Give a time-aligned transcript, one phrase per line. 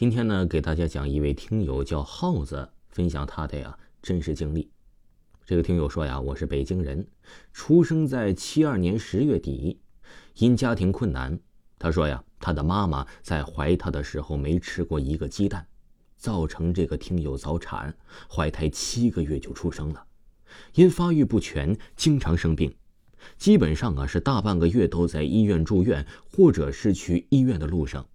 [0.00, 4.70] 今天呢，给大家讲一位听友叫耗子分享他的呀真实经历。
[5.44, 7.06] 这个听友说呀，我是北京人，
[7.52, 9.78] 出生在七二年十月底，
[10.36, 11.38] 因家庭困难，
[11.78, 15.66] 他说呀，他的妈妈在怀他的时候没吃过一个鸡蛋，
[16.16, 17.94] 造成这个听友早产，
[18.26, 20.02] 怀胎七个月就出生了，
[20.72, 22.74] 因发育不全，经常生病，
[23.36, 28.06] 基本上啊是大半个月都在医院住院，或者是去医院的路上。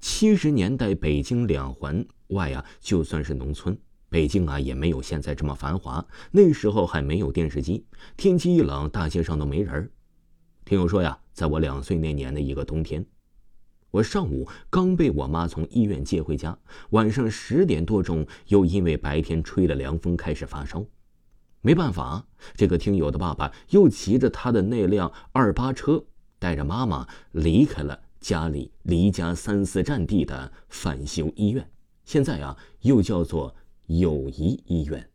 [0.00, 3.76] 七十年代北京两环外啊，就算是农村，
[4.08, 6.04] 北京啊也没有现在这么繁华。
[6.30, 7.84] 那时候还没有电视机，
[8.16, 9.90] 天气一冷，大街上都没人。
[10.64, 13.04] 听友说呀，在我两岁那年的一个冬天，
[13.90, 16.58] 我上午刚被我妈从医院接回家，
[16.90, 20.84] 晚上十点多钟又因为白天吹了凉风开始发烧。
[21.60, 26.04] 没办法，这个听友的爸爸又骑着他的那辆二八车，
[26.38, 28.03] 带着妈妈离开了。
[28.24, 31.68] 家里离家三四站地的返修医院，
[32.06, 33.54] 现在啊又叫做
[33.88, 35.10] 友谊医院。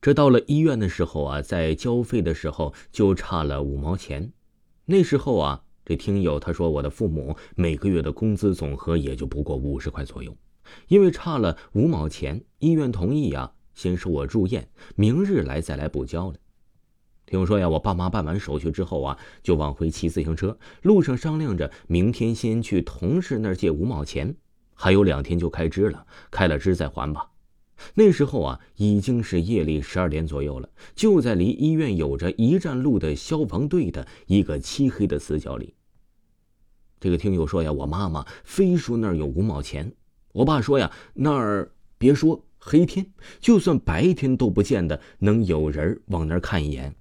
[0.00, 4.32] 这到了医院的时候啊，在交费的时候就差了五毛钱。
[4.84, 10.36] 那时候啊，这听友他说我的父母每个月的工资总和也就不过五十块左右，
[10.86, 16.36] 因为差了五毛钱，医院同意呀，先收我住院，明日来再来补交了。
[17.26, 20.58] 听说呀，我爸妈办完手续之后啊，就往回骑自行车。
[20.82, 24.36] 路上商量着，明天先去同事那儿借五毛钱，
[24.74, 27.30] 还有两天就开支了，开了支再还吧。
[27.94, 35.74] 那时候啊，已经是夜里十二点左右了，就在离医院有着一站路的消防队的一个漆黑的死角里。
[37.00, 39.92] 这个听友说呀，我妈妈非说那儿有五毛钱，
[40.32, 43.06] 我爸说呀，那儿别说黑天，
[43.40, 46.94] 就算白天都不见得能有人往那儿看一眼。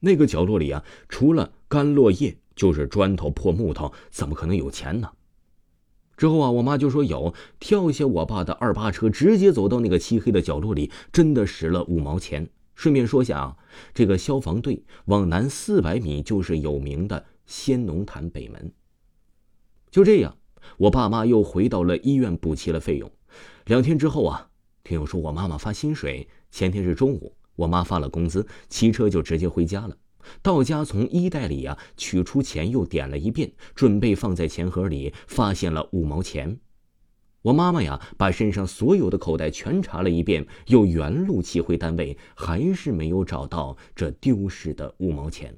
[0.00, 5.10] 那个角落里啊，除了干落叶，就是砖头、破木头，怎么可能有钱呢？
[6.16, 12.50] 之后啊，我妈就说有，跳下我爸的二八车，直接走到那个漆黑的角落里，真的拾了五毛钱。
[12.74, 13.56] 顺便说下啊，
[13.94, 18.72] 这个消防队往南四百米就是有名的仙农坛北门。
[19.90, 20.36] 就这样，
[20.78, 23.10] 我爸妈又回到了医院补齐了费用。
[23.66, 24.50] 两天之后啊，
[24.82, 27.34] 听友说我妈妈发薪水，前天是中午。
[27.60, 29.96] 我妈发了工资，骑车就直接回家了。
[30.42, 36.58] 到家从衣袋里呀取出钱，又点了一遍，准备放在钱盒里，发现了五毛钱。
[37.42, 45.54] 我妈妈呀把身上所有的口袋全查了一遍，又原路骑回单位，还是没有找到这丢失的五毛钱。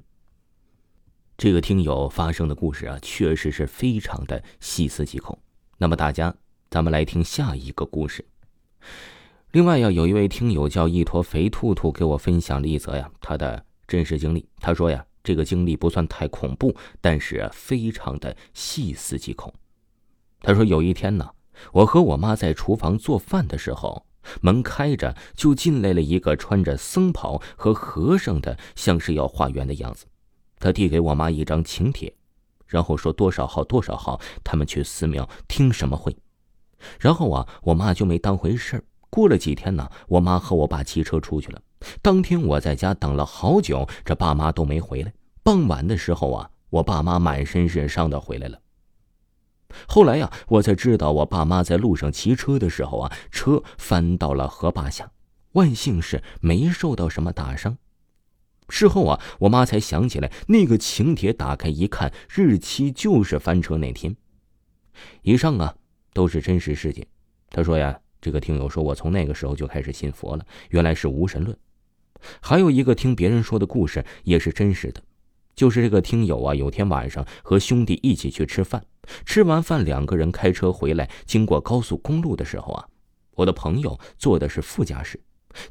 [1.37, 5.37] 这个听友发生的故事啊，确实是非常的细思极恐。
[5.77, 6.33] 那么大家，
[6.69, 8.25] 咱们来听下一个故事。
[9.53, 14.43] 另外呀，有一位听友叫一坨肥兔兔，给我分享了一则呀他的真实经历。
[14.59, 19.53] 他说呀，这个经历不算太恐怖，但是非常的细思极恐。
[20.41, 21.29] 他说有一天呢，
[21.71, 24.07] 我和我妈在厨房做饭的时候，
[24.41, 30.07] 门开着，就进来了一个穿着僧袍和和尚的，像是要化缘的样子。
[30.57, 32.11] 他递给我妈一张请帖，
[32.65, 36.17] 然后说多少号多少号，他们去寺庙听什么会。
[36.99, 38.83] 然后啊，我妈就没当回事儿。
[39.13, 41.61] 过了几天呢，我妈和我爸骑车出去了。
[42.01, 45.13] 当天我在家等了好久，这爸妈都没回来。
[45.43, 48.59] 傍晚的时候啊，我爸妈满身是伤的回来了。
[49.87, 55.11] 后来呀，我才知道我爸妈在路上骑车的时候啊，车翻到了河坝下，
[55.51, 57.77] 万幸是没受到什么大伤。
[58.69, 64.15] 事后啊，我妈才想起来，那个请帖打开一看，日期就是翻车那天。
[65.21, 65.75] 以上啊，
[66.13, 67.05] 都是真实事件。
[67.51, 67.99] 他说呀。
[68.23, 71.55] 这个听友说：“我从那个时候就开始信佛了，原来是无神论。”
[72.39, 75.03] 还有一个听别人说的故事也是真实的，
[75.53, 78.85] 就是这个听友啊，有天晚上和兄弟一起去吃饭，
[79.25, 82.87] 吃完饭两个人开车回来，经过高速公路的时候啊，
[83.35, 85.19] 我的朋友坐的是副驾驶，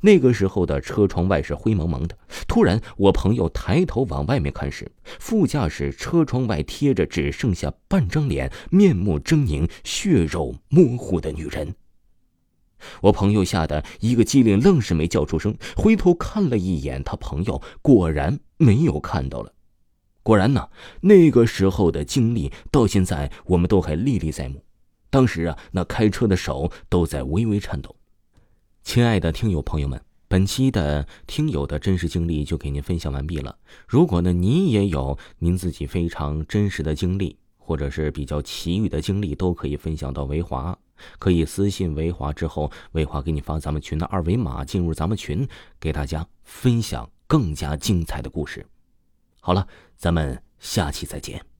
[0.02, 2.18] 那个时候的车窗外是灰蒙蒙的。
[2.46, 11.74] 突然，我朋友抬头往外面看时，副驾驶车窗外贴着只剩下半张脸、面目狰狞、血肉模糊的女人。
[13.02, 19.52] 我朋友吓得一个机灵，愣是没叫出声，回头看了一眼他朋友，果然没有看到了。
[20.22, 20.68] 果然呢，
[21.00, 24.64] 那个时候的经历到现在我们都还历历在目。
[25.10, 27.96] 当时啊，那开车的手都在微微颤抖。
[28.84, 33.58] 亲爱的听友朋友们，本期的听友的真实经历就给您分享完毕了。
[33.86, 40.76] 如果呢，您也有您自己非常真实的经历，或者是比较奇遇的经历，都可以分享到维华。
[41.18, 45.46] 可以私信维华之后，维华给你发咱们群的二维码，进入咱们群，
[45.80, 48.64] 给大家分享更加精彩的故事。
[49.40, 49.66] 好了，
[49.96, 51.51] 咱们下期再见。